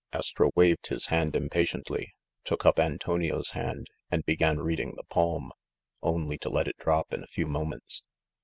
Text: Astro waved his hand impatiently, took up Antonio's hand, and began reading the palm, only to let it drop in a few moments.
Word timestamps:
Astro 0.11 0.49
waved 0.55 0.87
his 0.87 1.05
hand 1.13 1.35
impatiently, 1.35 2.15
took 2.43 2.65
up 2.65 2.79
Antonio's 2.79 3.51
hand, 3.51 3.85
and 4.09 4.25
began 4.25 4.57
reading 4.57 4.95
the 4.95 5.03
palm, 5.03 5.51
only 6.01 6.39
to 6.39 6.49
let 6.49 6.67
it 6.67 6.77
drop 6.79 7.13
in 7.13 7.21
a 7.23 7.27
few 7.27 7.45
moments. 7.45 8.01